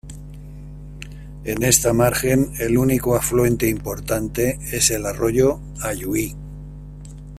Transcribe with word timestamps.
En 1.43 1.61
esta 1.61 1.93
margen 1.93 2.53
el 2.57 2.75
único 2.79 3.15
afluente 3.15 3.69
importante 3.69 4.57
es 4.71 4.89
el 4.89 5.05
arroyo 5.05 5.59
Ayuí. 5.79 6.35